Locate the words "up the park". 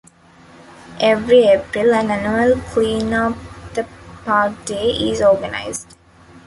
3.13-4.65